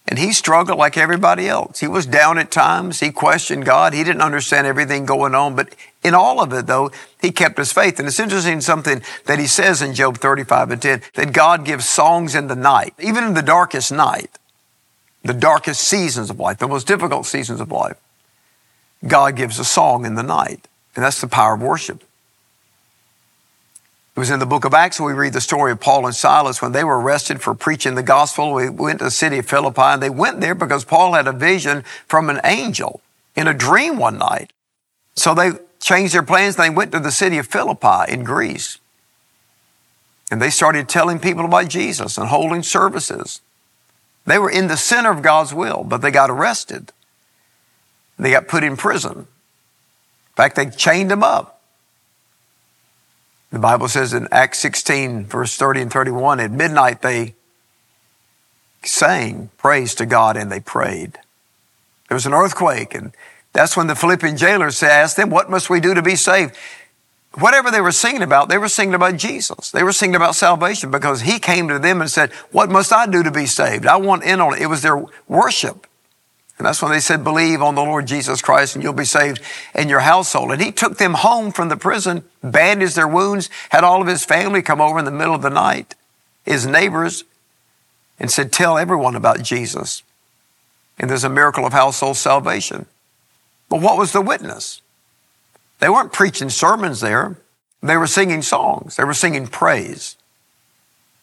And 0.07 0.19
he 0.19 0.33
struggled 0.33 0.77
like 0.77 0.97
everybody 0.97 1.47
else. 1.47 1.79
He 1.79 1.87
was 1.87 2.05
down 2.05 2.37
at 2.37 2.51
times. 2.51 2.99
He 2.99 3.11
questioned 3.11 3.65
God. 3.65 3.93
He 3.93 4.03
didn't 4.03 4.21
understand 4.21 4.67
everything 4.67 5.05
going 5.05 5.33
on. 5.33 5.55
But 5.55 5.73
in 6.03 6.13
all 6.13 6.41
of 6.41 6.51
it, 6.51 6.67
though, 6.67 6.91
he 7.21 7.31
kept 7.31 7.57
his 7.57 7.71
faith. 7.71 7.99
And 7.99 8.07
it's 8.07 8.19
interesting 8.19 8.59
something 8.59 9.01
that 9.25 9.39
he 9.39 9.47
says 9.47 9.81
in 9.81 9.93
Job 9.93 10.17
35 10.17 10.71
and 10.71 10.81
10, 10.81 11.01
that 11.13 11.31
God 11.31 11.63
gives 11.63 11.87
songs 11.87 12.35
in 12.35 12.47
the 12.47 12.55
night, 12.55 12.93
even 12.99 13.23
in 13.23 13.33
the 13.33 13.41
darkest 13.41 13.91
night, 13.91 14.29
the 15.23 15.33
darkest 15.33 15.81
seasons 15.81 16.29
of 16.29 16.37
life, 16.37 16.57
the 16.57 16.67
most 16.67 16.85
difficult 16.85 17.25
seasons 17.25 17.61
of 17.61 17.71
life. 17.71 17.97
God 19.07 19.37
gives 19.37 19.57
a 19.57 19.65
song 19.65 20.05
in 20.05 20.15
the 20.15 20.23
night. 20.23 20.67
And 20.95 21.03
that's 21.03 21.21
the 21.21 21.27
power 21.27 21.55
of 21.55 21.61
worship. 21.61 22.03
It 24.15 24.19
was 24.19 24.29
in 24.29 24.39
the 24.39 24.45
book 24.45 24.63
of 24.63 24.75
Acts 24.75 24.99
where 24.99 25.13
we 25.13 25.19
read 25.19 25.33
the 25.33 25.41
story 25.41 25.71
of 25.71 25.79
Paul 25.79 26.05
and 26.05 26.15
Silas 26.15 26.61
when 26.61 26.71
they 26.71 26.83
were 26.83 26.99
arrested 26.99 27.41
for 27.41 27.55
preaching 27.55 27.95
the 27.95 28.03
gospel. 28.03 28.53
We 28.53 28.69
went 28.69 28.99
to 28.99 29.05
the 29.05 29.11
city 29.11 29.39
of 29.39 29.47
Philippi 29.47 29.81
and 29.81 30.03
they 30.03 30.09
went 30.09 30.39
there 30.39 30.53
because 30.53 30.85
Paul 30.85 31.13
had 31.13 31.25
a 31.25 31.31
vision 31.31 31.83
from 32.07 32.29
an 32.29 32.39
angel 32.43 33.01
in 33.35 33.47
a 33.47 33.55
dream 33.55 33.97
one 33.97 34.19
night. 34.19 34.53
So 35.15 35.33
they 35.33 35.53
changed 35.79 36.13
their 36.13 36.21
plans. 36.21 36.55
They 36.55 36.69
went 36.69 36.91
to 36.91 36.99
the 36.99 37.11
city 37.11 37.39
of 37.39 37.47
Philippi 37.47 38.11
in 38.11 38.23
Greece. 38.23 38.77
And 40.29 40.39
they 40.39 40.51
started 40.51 40.87
telling 40.87 41.19
people 41.19 41.45
about 41.45 41.67
Jesus 41.67 42.17
and 42.17 42.27
holding 42.27 42.61
services. 42.61 43.41
They 44.25 44.37
were 44.37 44.49
in 44.49 44.67
the 44.67 44.77
center 44.77 45.11
of 45.11 45.23
God's 45.23 45.55
will, 45.55 45.83
but 45.83 46.01
they 46.01 46.11
got 46.11 46.29
arrested. 46.29 46.91
They 48.17 48.31
got 48.31 48.47
put 48.47 48.63
in 48.63 48.77
prison. 48.77 49.17
In 49.17 50.35
fact, 50.35 50.55
they 50.55 50.69
chained 50.69 51.09
them 51.09 51.23
up. 51.23 51.62
The 53.53 53.59
Bible 53.59 53.87
says 53.87 54.15
in 54.15 54.27
Acts 54.31 54.57
16, 54.59 55.27
verse 55.27 55.55
30 55.55 55.83
and 55.83 55.93
31, 55.93 56.39
at 56.39 56.49
midnight 56.49 57.03
they 57.03 57.35
sang 58.81 59.51
praise 59.59 59.93
to 59.93 60.07
God 60.07 60.35
and 60.35 60.51
they 60.51 60.59
prayed. 60.59 61.19
There 62.09 62.15
was 62.15 62.25
an 62.25 62.33
earthquake, 62.33 62.95
and 62.95 63.13
that's 63.53 63.77
when 63.77 63.85
the 63.85 63.95
Philippian 63.95 64.37
jailers 64.37 64.81
asked 64.81 65.17
them, 65.17 65.29
What 65.29 65.51
must 65.51 65.69
we 65.69 65.79
do 65.79 65.93
to 65.93 66.01
be 66.01 66.15
saved? 66.15 66.55
Whatever 67.35 67.69
they 67.69 67.79
were 67.79 67.91
singing 67.91 68.23
about, 68.23 68.49
they 68.49 68.57
were 68.57 68.67
singing 68.67 68.95
about 68.95 69.17
Jesus. 69.17 69.69
They 69.69 69.83
were 69.83 69.93
singing 69.93 70.15
about 70.15 70.33
salvation 70.33 70.89
because 70.89 71.21
He 71.21 71.37
came 71.37 71.67
to 71.67 71.77
them 71.77 72.01
and 72.01 72.09
said, 72.09 72.31
What 72.51 72.71
must 72.71 72.91
I 72.91 73.05
do 73.05 73.21
to 73.21 73.31
be 73.31 73.45
saved? 73.45 73.85
I 73.85 73.97
want 73.97 74.23
in 74.23 74.41
on 74.41 74.55
it. 74.55 74.63
It 74.63 74.67
was 74.67 74.81
their 74.81 75.05
worship. 75.27 75.85
And 76.63 76.69
that's 76.69 76.81
when 76.81 76.93
they 76.93 77.01
said, 77.01 77.25
Believe 77.25 77.61
on 77.61 77.75
the 77.75 77.83
Lord 77.83 78.07
Jesus 78.07 78.41
Christ 78.41 78.75
and 78.75 78.81
you'll 78.81 78.93
be 78.93 79.03
saved 79.03 79.41
in 79.75 79.89
your 79.89 79.99
household. 79.99 80.49
And 80.49 80.61
He 80.61 80.71
took 80.71 80.97
them 80.97 81.15
home 81.15 81.51
from 81.51 81.67
the 81.67 81.75
prison, 81.75 82.23
bandaged 82.41 82.95
their 82.95 83.05
wounds, 83.05 83.49
had 83.71 83.83
all 83.83 84.01
of 84.01 84.07
His 84.07 84.23
family 84.23 84.61
come 84.61 84.79
over 84.79 84.97
in 84.97 85.03
the 85.03 85.11
middle 85.11 85.35
of 85.35 85.41
the 85.41 85.49
night, 85.49 85.93
His 86.45 86.65
neighbors, 86.65 87.25
and 88.17 88.31
said, 88.31 88.53
Tell 88.53 88.77
everyone 88.77 89.17
about 89.17 89.43
Jesus. 89.43 90.03
And 90.97 91.09
there's 91.09 91.25
a 91.25 91.29
miracle 91.29 91.65
of 91.65 91.73
household 91.73 92.15
salvation. 92.15 92.85
But 93.67 93.81
what 93.81 93.97
was 93.97 94.13
the 94.13 94.21
witness? 94.21 94.81
They 95.79 95.89
weren't 95.89 96.13
preaching 96.13 96.49
sermons 96.49 97.01
there. 97.01 97.35
They 97.81 97.97
were 97.97 98.07
singing 98.07 98.41
songs. 98.41 98.95
They 98.95 99.03
were 99.03 99.13
singing 99.13 99.47
praise. 99.47 100.15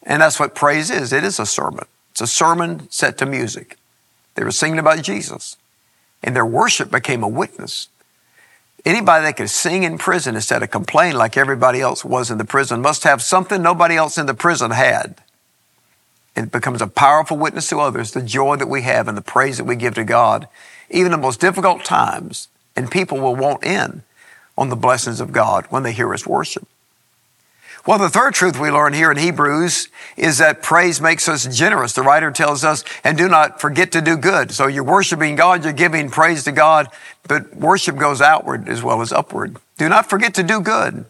And 0.03 0.21
that's 0.21 0.39
what 0.39 0.53
praise 0.53 0.91
is. 0.91 1.11
It 1.11 1.23
is 1.23 1.39
a 1.39 1.47
sermon. 1.47 1.85
It's 2.11 2.21
a 2.21 2.27
sermon 2.27 2.91
set 2.91 3.17
to 3.17 3.25
music. 3.25 3.79
They 4.35 4.43
were 4.43 4.51
singing 4.51 4.79
about 4.79 5.03
Jesus. 5.03 5.57
And 6.23 6.35
their 6.35 6.45
worship 6.45 6.91
became 6.91 7.23
a 7.23 7.27
witness. 7.27 7.87
Anybody 8.83 9.25
that 9.25 9.37
could 9.37 9.49
sing 9.49 9.83
in 9.83 9.97
prison 9.97 10.35
instead 10.35 10.63
of 10.63 10.71
complain 10.71 11.15
like 11.15 11.37
everybody 11.37 11.81
else 11.81 12.03
was 12.03 12.31
in 12.31 12.37
the 12.37 12.45
prison 12.45 12.81
must 12.81 13.03
have 13.03 13.21
something 13.21 13.61
nobody 13.61 13.95
else 13.95 14.17
in 14.17 14.25
the 14.25 14.33
prison 14.33 14.71
had. 14.71 15.15
It 16.35 16.51
becomes 16.51 16.81
a 16.81 16.87
powerful 16.87 17.37
witness 17.37 17.69
to 17.69 17.79
others, 17.79 18.11
the 18.11 18.21
joy 18.21 18.55
that 18.55 18.69
we 18.69 18.81
have 18.83 19.07
and 19.07 19.17
the 19.17 19.21
praise 19.21 19.57
that 19.57 19.65
we 19.65 19.75
give 19.75 19.95
to 19.95 20.03
God, 20.03 20.47
even 20.89 21.07
in 21.07 21.19
the 21.19 21.25
most 21.25 21.39
difficult 21.39 21.83
times. 21.83 22.47
And 22.75 22.89
people 22.89 23.19
will 23.19 23.35
want 23.35 23.63
in 23.63 24.03
on 24.57 24.69
the 24.69 24.75
blessings 24.75 25.19
of 25.19 25.31
God 25.31 25.65
when 25.69 25.83
they 25.83 25.91
hear 25.91 26.13
us 26.13 26.25
worship. 26.25 26.67
Well, 27.87 27.97
the 27.97 28.09
third 28.09 28.35
truth 28.35 28.59
we 28.59 28.69
learn 28.69 28.93
here 28.93 29.11
in 29.11 29.17
Hebrews 29.17 29.89
is 30.15 30.37
that 30.37 30.61
praise 30.61 31.01
makes 31.01 31.27
us 31.27 31.45
generous. 31.55 31.93
The 31.93 32.03
writer 32.03 32.29
tells 32.29 32.63
us, 32.63 32.83
and 33.03 33.17
do 33.17 33.27
not 33.27 33.59
forget 33.59 33.91
to 33.93 34.01
do 34.01 34.17
good. 34.17 34.51
So 34.51 34.67
you're 34.67 34.83
worshiping 34.83 35.35
God, 35.35 35.63
you're 35.63 35.73
giving 35.73 36.09
praise 36.09 36.43
to 36.43 36.51
God, 36.51 36.89
but 37.27 37.55
worship 37.55 37.97
goes 37.97 38.21
outward 38.21 38.69
as 38.69 38.83
well 38.83 39.01
as 39.01 39.11
upward. 39.11 39.57
Do 39.77 39.89
not 39.89 40.07
forget 40.07 40.35
to 40.35 40.43
do 40.43 40.61
good 40.61 41.05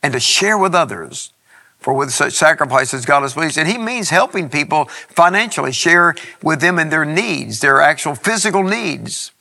and 0.00 0.12
to 0.12 0.20
share 0.20 0.56
with 0.56 0.74
others. 0.74 1.32
For 1.80 1.92
with 1.92 2.12
such 2.12 2.34
sacrifices, 2.34 3.04
God 3.04 3.24
is 3.24 3.32
pleased. 3.32 3.58
And 3.58 3.68
He 3.68 3.76
means 3.76 4.10
helping 4.10 4.48
people 4.48 4.84
financially, 4.84 5.72
share 5.72 6.14
with 6.40 6.60
them 6.60 6.78
in 6.78 6.90
their 6.90 7.04
needs, 7.04 7.58
their 7.58 7.80
actual 7.80 8.14
physical 8.14 8.62
needs. 8.62 9.32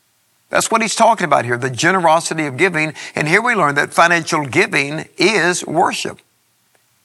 That's 0.50 0.72
what 0.72 0.82
he's 0.82 0.96
talking 0.96 1.26
about 1.26 1.46
here, 1.46 1.58
the 1.58 1.70
generosity 1.70 2.46
of 2.46 2.58
giving. 2.58 2.94
And 3.16 3.28
here 3.28 3.42
we 3.42 3.56
learn 3.56 3.76
that 3.76 3.94
financial 3.94 4.46
giving 4.46 5.08
is 5.18 5.66
worship. 5.66 6.20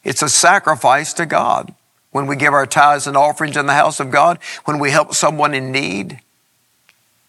It's 0.06 0.22
a 0.22 0.28
sacrifice 0.28 1.12
to 1.14 1.26
God. 1.26 1.74
When 2.12 2.28
we 2.28 2.36
give 2.36 2.54
our 2.54 2.64
tithes 2.64 3.08
and 3.08 3.16
offerings 3.16 3.56
in 3.56 3.66
the 3.66 3.74
house 3.74 3.98
of 3.98 4.12
God, 4.12 4.38
when 4.64 4.78
we 4.78 4.92
help 4.92 5.14
someone 5.14 5.52
in 5.52 5.72
need, 5.72 6.20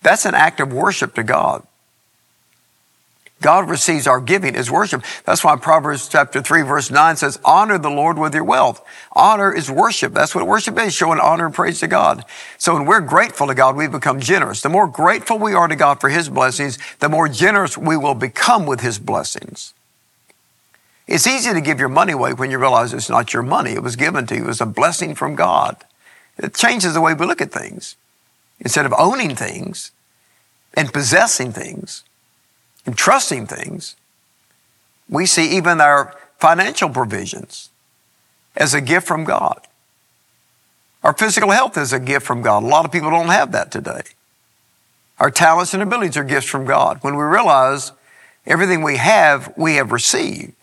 that's 0.03 0.25
an 0.25 0.35
act 0.35 0.59
of 0.59 0.71
worship 0.71 1.15
to 1.15 1.23
God. 1.23 1.65
God 3.41 3.67
receives 3.67 4.05
our 4.05 4.21
giving 4.21 4.55
as 4.55 4.69
worship. 4.69 5.03
That's 5.25 5.43
why 5.43 5.55
Proverbs 5.55 6.07
chapter 6.07 6.39
3 6.39 6.61
verse 6.61 6.91
9 6.91 7.15
says, 7.15 7.39
honor 7.43 7.79
the 7.79 7.89
Lord 7.89 8.19
with 8.19 8.35
your 8.35 8.43
wealth. 8.43 8.85
Honor 9.11 9.51
is 9.51 9.71
worship. 9.71 10.13
That's 10.13 10.35
what 10.35 10.45
worship 10.45 10.77
is, 10.79 10.93
showing 10.93 11.19
honor 11.19 11.47
and 11.47 11.55
praise 11.55 11.79
to 11.79 11.87
God. 11.87 12.25
So 12.59 12.75
when 12.75 12.85
we're 12.85 13.01
grateful 13.01 13.47
to 13.47 13.55
God, 13.55 13.75
we 13.75 13.87
become 13.87 14.19
generous. 14.19 14.61
The 14.61 14.69
more 14.69 14.87
grateful 14.87 15.39
we 15.39 15.55
are 15.55 15.67
to 15.67 15.75
God 15.75 15.99
for 15.99 16.09
His 16.09 16.29
blessings, 16.29 16.77
the 16.99 17.09
more 17.09 17.27
generous 17.27 17.75
we 17.75 17.97
will 17.97 18.15
become 18.15 18.67
with 18.67 18.81
His 18.81 18.99
blessings. 18.99 19.73
It's 21.07 21.25
easy 21.25 21.53
to 21.53 21.61
give 21.61 21.79
your 21.79 21.89
money 21.89 22.13
away 22.13 22.33
when 22.33 22.51
you 22.51 22.59
realize 22.59 22.93
it's 22.93 23.09
not 23.09 23.33
your 23.33 23.43
money. 23.43 23.71
It 23.71 23.83
was 23.83 23.95
given 23.95 24.27
to 24.27 24.35
you. 24.35 24.43
It 24.43 24.47
was 24.47 24.61
a 24.61 24.65
blessing 24.65 25.15
from 25.15 25.35
God. 25.35 25.77
It 26.37 26.53
changes 26.53 26.93
the 26.93 27.01
way 27.01 27.13
we 27.13 27.25
look 27.25 27.41
at 27.41 27.51
things. 27.51 27.95
Instead 28.59 28.85
of 28.85 28.93
owning 28.97 29.35
things 29.35 29.91
and 30.73 30.91
possessing 30.91 31.51
things, 31.51 32.03
and 32.87 32.97
trusting 32.97 33.45
things, 33.45 33.95
we 35.09 35.25
see 35.27 35.55
even 35.55 35.79
our 35.79 36.15
financial 36.39 36.89
provisions 36.89 37.69
as 38.55 38.73
a 38.73 38.81
gift 38.81 39.05
from 39.05 39.25
God. 39.25 39.61
Our 41.03 41.13
physical 41.13 41.51
health 41.51 41.77
is 41.77 41.93
a 41.93 41.99
gift 41.99 42.25
from 42.25 42.41
God. 42.41 42.63
A 42.63 42.65
lot 42.65 42.85
of 42.85 42.91
people 42.91 43.11
don't 43.11 43.27
have 43.27 43.51
that 43.51 43.71
today. 43.71 44.01
Our 45.19 45.29
talents 45.29 45.73
and 45.73 45.83
abilities 45.83 46.17
are 46.17 46.23
gifts 46.23 46.47
from 46.47 46.65
God. 46.65 46.99
When 47.01 47.15
we 47.15 47.23
realize 47.23 47.91
everything 48.45 48.83
we 48.83 48.97
have, 48.97 49.53
we 49.57 49.75
have 49.75 49.91
received. 49.91 50.56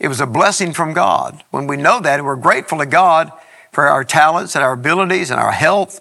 It 0.00 0.08
was 0.08 0.20
a 0.20 0.26
blessing 0.26 0.72
from 0.72 0.94
God. 0.94 1.44
When 1.50 1.66
we 1.66 1.76
know 1.76 2.00
that 2.00 2.18
and 2.18 2.26
we're 2.26 2.36
grateful 2.36 2.78
to 2.78 2.86
God 2.86 3.30
for 3.70 3.86
our 3.86 4.02
talents 4.02 4.56
and 4.56 4.64
our 4.64 4.72
abilities 4.72 5.30
and 5.30 5.38
our 5.38 5.52
health 5.52 6.00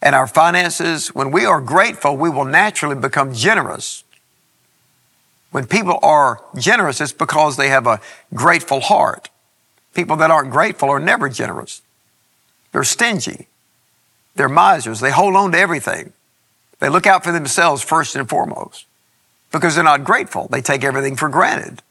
and 0.00 0.14
our 0.14 0.28
finances, 0.28 1.08
when 1.08 1.32
we 1.32 1.44
are 1.44 1.60
grateful, 1.60 2.16
we 2.16 2.30
will 2.30 2.44
naturally 2.44 2.94
become 2.94 3.34
generous. 3.34 4.04
When 5.50 5.66
people 5.66 5.98
are 6.02 6.40
generous, 6.56 7.00
it's 7.00 7.12
because 7.12 7.56
they 7.56 7.68
have 7.68 7.86
a 7.88 8.00
grateful 8.32 8.80
heart. 8.80 9.28
People 9.92 10.16
that 10.16 10.30
aren't 10.30 10.52
grateful 10.52 10.88
are 10.88 11.00
never 11.00 11.28
generous. 11.28 11.82
They're 12.70 12.84
stingy. 12.84 13.48
They're 14.36 14.48
misers. 14.48 15.00
They 15.00 15.10
hold 15.10 15.34
on 15.34 15.50
to 15.52 15.58
everything. 15.58 16.12
They 16.78 16.88
look 16.88 17.06
out 17.06 17.24
for 17.24 17.32
themselves 17.32 17.82
first 17.82 18.14
and 18.14 18.28
foremost 18.28 18.86
because 19.50 19.74
they're 19.74 19.82
not 19.82 20.04
grateful. 20.04 20.46
They 20.48 20.60
take 20.60 20.84
everything 20.84 21.16
for 21.16 21.28
granted. 21.28 21.82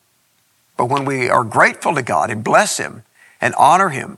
But 0.77 0.85
when 0.85 1.05
we 1.05 1.29
are 1.29 1.43
grateful 1.43 1.95
to 1.95 2.01
God 2.01 2.29
and 2.29 2.43
bless 2.43 2.77
Him 2.77 3.03
and 3.39 3.53
honor 3.55 3.89
Him, 3.89 4.17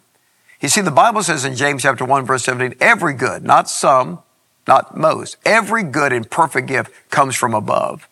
you 0.59 0.69
see, 0.69 0.81
the 0.81 0.91
Bible 0.91 1.21
says 1.21 1.45
in 1.45 1.55
James 1.55 1.83
chapter 1.83 2.03
1 2.03 2.25
verse 2.25 2.43
17, 2.43 2.77
every 2.79 3.13
good, 3.13 3.43
not 3.43 3.69
some, 3.69 4.19
not 4.67 4.97
most, 4.97 5.37
every 5.45 5.83
good 5.83 6.11
and 6.11 6.29
perfect 6.29 6.67
gift 6.67 6.91
comes 7.09 7.35
from 7.35 7.53
above, 7.53 8.07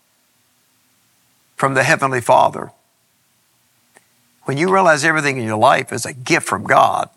from 1.56 1.74
the 1.74 1.84
Heavenly 1.84 2.22
Father. 2.22 2.72
When 4.44 4.58
you 4.58 4.72
realize 4.72 5.04
everything 5.04 5.38
in 5.38 5.46
your 5.46 5.58
life 5.58 5.92
is 5.92 6.06
a 6.06 6.14
gift 6.14 6.48
from 6.48 6.66
God, 6.66 7.10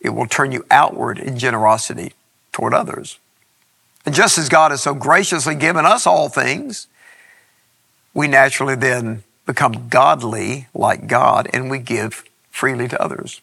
it 0.00 0.10
will 0.10 0.28
turn 0.28 0.52
you 0.52 0.64
outward 0.70 1.18
in 1.18 1.38
generosity 1.38 2.12
toward 2.52 2.72
others. 2.72 3.18
And 4.04 4.14
just 4.14 4.38
as 4.38 4.48
God 4.48 4.70
has 4.70 4.82
so 4.82 4.94
graciously 4.94 5.56
given 5.56 5.84
us 5.84 6.06
all 6.06 6.28
things, 6.28 6.86
we 8.14 8.28
naturally 8.28 8.76
then 8.76 9.24
become 9.46 9.88
godly 9.88 10.66
like 10.74 11.06
God 11.06 11.48
and 11.52 11.70
we 11.70 11.78
give 11.78 12.24
freely 12.50 12.88
to 12.88 13.02
others. 13.02 13.40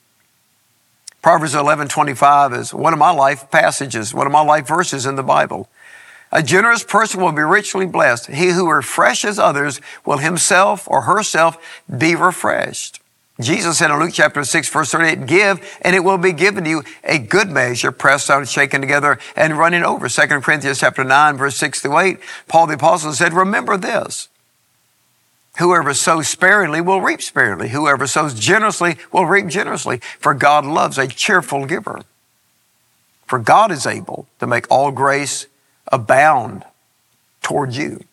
Proverbs 1.22 1.56
11, 1.56 1.88
25 1.88 2.54
is 2.54 2.74
one 2.74 2.92
of 2.92 3.00
my 3.00 3.12
life 3.12 3.50
passages, 3.50 4.14
one 4.14 4.28
of 4.28 4.34
my 4.34 4.42
life 4.42 4.68
verses 4.68 5.06
in 5.06 5.16
the 5.16 5.24
Bible. 5.24 5.70
A 6.34 6.44
generous 6.44 6.84
person 6.84 7.22
will 7.22 7.32
be 7.32 7.42
richly 7.42 7.86
blessed. 7.86 8.28
He 8.28 8.50
who 8.50 8.70
refreshes 8.70 9.40
others 9.40 9.80
will 10.06 10.18
himself 10.18 10.88
or 10.88 11.04
herself 11.04 11.82
be 11.96 12.16
refreshed. 12.16 13.00
Jesus 13.40 13.78
said 13.78 13.90
in 13.90 14.00
Luke 14.00 14.14
chapter 14.14 14.44
6 14.44 14.70
verse 14.70 14.92
38, 14.92 15.26
give 15.26 15.78
and 15.82 15.96
it 15.96 16.04
will 16.04 16.18
be 16.18 16.34
given 16.34 16.66
to 16.66 16.70
you 16.70 16.84
a 17.04 17.18
good 17.18 17.50
measure, 17.50 17.92
pressed 17.92 18.28
down, 18.28 18.46
shaken 18.46 18.82
together 18.82 19.18
and 19.36 19.58
running 19.58 19.84
over. 19.84 20.10
2 20.10 20.22
Corinthians 20.42 20.80
chapter 20.80 21.04
9 21.04 21.38
verse 21.38 21.56
6 21.56 21.82
to 21.84 21.98
8, 21.98 22.20
Paul 22.48 22.68
the 22.68 22.76
apostle 22.76 23.14
said, 23.14 23.34
remember 23.34 23.78
this. 23.78 24.28
Whoever 25.60 25.94
sows 25.94 26.28
sparingly 26.28 26.82
will 26.82 27.02
reap 27.02 27.22
sparingly. 27.22 27.70
Whoever 27.70 28.08
sows 28.08 28.34
generously 28.34 28.98
will 29.12 29.26
reap 29.26 29.48
generously. 29.48 30.00
For 30.20 30.34
God 30.34 30.66
loves 30.66 30.98
a 30.98 31.08
cheerful 31.08 31.66
giver. 31.66 32.02
For 33.28 33.40
God 33.40 33.72
is 33.72 33.86
able 33.86 34.28
to 34.40 34.48
make 34.48 34.70
all 34.72 34.92
grace 34.92 35.48
abound 35.92 36.64
toward 37.42 37.76
you. 37.76 38.04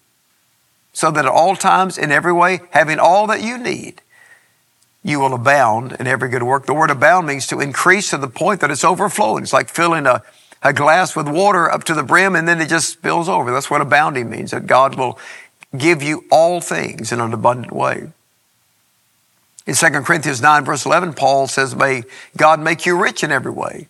So 0.93 1.11
that 1.11 1.25
at 1.25 1.31
all 1.31 1.57
times, 1.57 1.97
in 1.97 2.13
every 2.13 2.33
way, 2.33 2.61
having 2.71 2.99
all 2.99 3.27
that 3.29 3.43
you 3.43 3.57
need, 3.57 4.03
you 5.03 5.21
will 5.21 5.33
abound 5.33 5.97
in 5.99 6.07
every 6.07 6.29
good 6.29 6.43
work. 6.43 6.67
The 6.67 6.75
word 6.75 6.91
abound 6.91 7.27
means 7.27 7.47
to 7.47 7.61
increase 7.61 8.11
to 8.11 8.19
the 8.19 8.29
point 8.29 8.61
that 8.61 8.71
it's 8.71 8.85
overflowing. 8.85 9.45
It's 9.45 9.53
like 9.53 9.69
filling 9.69 10.07
a, 10.07 10.23
a 10.63 10.73
glass 10.75 11.17
with 11.17 11.27
water 11.29 11.71
up 11.71 11.85
to 11.85 11.95
the 11.95 12.03
brim 12.03 12.37
and 12.37 12.47
then 12.47 12.61
it 12.61 12.69
just 12.69 12.91
spills 12.91 13.29
over. 13.29 13.51
That's 13.51 13.71
what 13.71 13.81
abounding 13.81 14.29
means, 14.29 14.51
that 14.51 14.67
God 14.67 14.97
will 14.97 15.19
give 15.77 16.03
you 16.03 16.25
all 16.31 16.61
things 16.61 17.12
in 17.12 17.21
an 17.21 17.33
abundant 17.33 17.73
way. 17.73 18.12
In 19.67 19.75
2 19.75 19.89
Corinthians 20.03 20.41
9, 20.41 20.65
verse 20.65 20.85
11, 20.85 21.15
Paul 21.15 21.47
says, 21.47 21.77
May 21.77 22.03
God 22.37 22.61
make 22.61 22.87
you 22.87 23.00
rich 23.00 23.23
in 23.23 23.31
every 23.31 23.53
way 23.53 23.89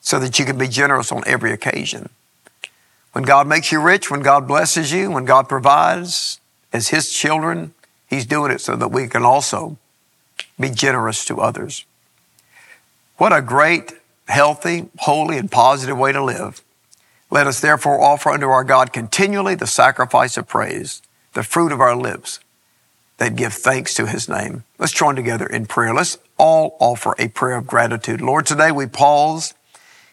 so 0.00 0.18
that 0.18 0.38
you 0.38 0.44
can 0.44 0.58
be 0.58 0.68
generous 0.68 1.12
on 1.12 1.22
every 1.26 1.52
occasion. 1.52 2.08
When 3.12 3.24
God 3.24 3.46
makes 3.46 3.72
you 3.72 3.80
rich, 3.80 4.10
when 4.10 4.22
God 4.22 4.46
blesses 4.46 4.92
you, 4.92 5.10
when 5.10 5.24
God 5.24 5.48
provides 5.48 6.40
as 6.72 6.88
His 6.88 7.12
children, 7.12 7.74
He's 8.08 8.26
doing 8.26 8.52
it 8.52 8.60
so 8.60 8.76
that 8.76 8.88
we 8.88 9.08
can 9.08 9.24
also 9.24 9.78
be 10.58 10.70
generous 10.70 11.24
to 11.26 11.40
others. 11.40 11.84
What 13.16 13.32
a 13.32 13.40
great, 13.40 13.92
healthy, 14.28 14.88
holy, 14.98 15.38
and 15.38 15.50
positive 15.50 15.96
way 15.96 16.12
to 16.12 16.22
live. 16.22 16.62
Let 17.30 17.46
us 17.46 17.60
therefore 17.60 18.00
offer 18.00 18.30
unto 18.30 18.48
our 18.48 18.64
God 18.64 18.92
continually 18.92 19.54
the 19.54 19.66
sacrifice 19.66 20.36
of 20.36 20.46
praise, 20.46 21.02
the 21.34 21.42
fruit 21.42 21.72
of 21.72 21.80
our 21.80 21.96
lips 21.96 22.40
that 23.18 23.36
give 23.36 23.52
thanks 23.52 23.94
to 23.94 24.06
his 24.06 24.28
name. 24.28 24.64
Let's 24.78 24.92
join 24.92 25.16
together 25.16 25.46
in 25.46 25.66
prayer. 25.66 25.94
Let's 25.94 26.18
all 26.38 26.76
offer 26.80 27.14
a 27.18 27.28
prayer 27.28 27.56
of 27.56 27.66
gratitude. 27.66 28.20
Lord, 28.20 28.46
today 28.46 28.70
we 28.70 28.86
pause 28.86 29.54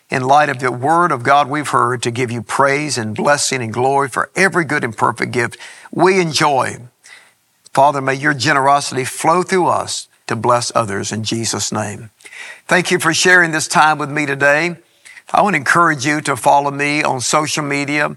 in 0.09 0.23
light 0.23 0.49
of 0.49 0.59
the 0.59 0.71
word 0.71 1.11
of 1.11 1.23
God 1.23 1.49
we've 1.49 1.69
heard 1.69 2.01
to 2.03 2.11
give 2.11 2.31
you 2.31 2.41
praise 2.41 2.97
and 2.97 3.15
blessing 3.15 3.61
and 3.61 3.73
glory 3.73 4.09
for 4.09 4.29
every 4.35 4.63
good 4.63 4.83
and 4.83 4.95
perfect 4.95 5.31
gift 5.31 5.57
we 5.91 6.19
enjoy. 6.19 6.77
Father, 7.73 8.01
may 8.01 8.13
your 8.13 8.33
generosity 8.33 9.03
flow 9.03 9.43
through 9.43 9.67
us 9.67 10.07
to 10.27 10.35
bless 10.35 10.71
others 10.75 11.11
in 11.11 11.23
Jesus' 11.23 11.71
name. 11.71 12.11
Thank 12.67 12.91
you 12.91 12.99
for 12.99 13.13
sharing 13.13 13.51
this 13.51 13.67
time 13.67 13.97
with 13.97 14.09
me 14.09 14.25
today. 14.25 14.77
I 15.35 15.41
want 15.41 15.55
to 15.55 15.57
encourage 15.57 16.05
you 16.05 16.21
to 16.21 16.35
follow 16.35 16.69
me 16.69 17.01
on 17.01 17.19
social 17.19 17.63
media, 17.63 18.15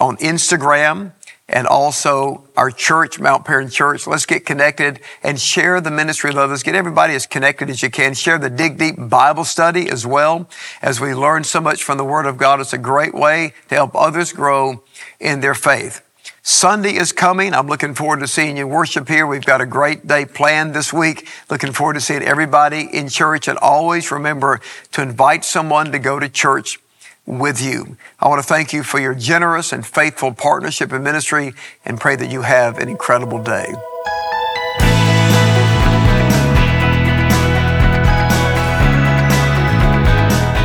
on 0.00 0.16
Instagram, 0.16 1.12
and 1.48 1.64
also 1.68 2.42
our 2.56 2.72
church, 2.72 3.20
Mount 3.20 3.44
Paran 3.44 3.70
Church. 3.70 4.04
Let's 4.04 4.26
get 4.26 4.44
connected 4.44 4.98
and 5.22 5.40
share 5.40 5.80
the 5.80 5.92
ministry 5.92 6.30
of 6.30 6.36
others. 6.38 6.64
Get 6.64 6.74
everybody 6.74 7.14
as 7.14 7.24
connected 7.24 7.70
as 7.70 7.84
you 7.84 7.90
can. 7.90 8.14
Share 8.14 8.36
the 8.36 8.50
Dig 8.50 8.78
Deep 8.78 8.96
Bible 8.98 9.44
study 9.44 9.88
as 9.88 10.04
well 10.04 10.48
as 10.82 11.00
we 11.00 11.14
learn 11.14 11.44
so 11.44 11.60
much 11.60 11.84
from 11.84 11.98
the 11.98 12.04
Word 12.04 12.26
of 12.26 12.36
God. 12.36 12.60
It's 12.60 12.72
a 12.72 12.78
great 12.78 13.14
way 13.14 13.52
to 13.68 13.76
help 13.76 13.94
others 13.94 14.32
grow 14.32 14.82
in 15.20 15.38
their 15.38 15.54
faith. 15.54 16.05
Sunday 16.48 16.94
is 16.94 17.10
coming. 17.10 17.54
I'm 17.54 17.66
looking 17.66 17.92
forward 17.92 18.20
to 18.20 18.28
seeing 18.28 18.56
you 18.56 18.68
worship 18.68 19.08
here. 19.08 19.26
We've 19.26 19.44
got 19.44 19.60
a 19.60 19.66
great 19.66 20.06
day 20.06 20.24
planned 20.24 20.74
this 20.74 20.92
week. 20.92 21.26
Looking 21.50 21.72
forward 21.72 21.94
to 21.94 22.00
seeing 22.00 22.22
everybody 22.22 22.82
in 22.82 23.08
church 23.08 23.48
and 23.48 23.58
always 23.58 24.12
remember 24.12 24.60
to 24.92 25.02
invite 25.02 25.44
someone 25.44 25.90
to 25.90 25.98
go 25.98 26.20
to 26.20 26.28
church 26.28 26.78
with 27.26 27.60
you. 27.60 27.96
I 28.20 28.28
want 28.28 28.40
to 28.40 28.46
thank 28.46 28.72
you 28.72 28.84
for 28.84 29.00
your 29.00 29.12
generous 29.12 29.72
and 29.72 29.84
faithful 29.84 30.32
partnership 30.32 30.92
and 30.92 31.02
ministry 31.02 31.52
and 31.84 31.98
pray 31.98 32.14
that 32.14 32.30
you 32.30 32.42
have 32.42 32.78
an 32.78 32.88
incredible 32.88 33.42
day. 33.42 33.66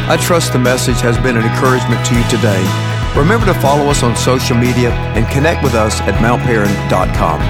I 0.08 0.18
trust 0.22 0.54
the 0.54 0.60
message 0.60 1.02
has 1.02 1.18
been 1.18 1.38
an 1.38 1.44
encouragement 1.44 2.06
to 2.06 2.16
you 2.16 2.24
today. 2.30 3.01
Remember 3.16 3.46
to 3.46 3.54
follow 3.56 3.86
us 3.88 4.04
on 4.04 4.16
social 4.16 4.58
media 4.58 4.92
and 5.16 5.28
connect 5.28 5.64
with 5.64 5.74
us 5.74 6.00
at 6.02 6.16
mountparan.com. 6.16 7.42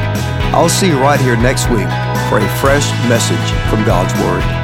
I'll 0.53 0.69
see 0.69 0.87
you 0.87 0.99
right 0.99 1.19
here 1.19 1.37
next 1.37 1.69
week 1.69 1.87
for 2.29 2.39
a 2.39 2.49
fresh 2.59 2.89
message 3.07 3.51
from 3.69 3.85
God's 3.85 4.13
Word. 4.21 4.60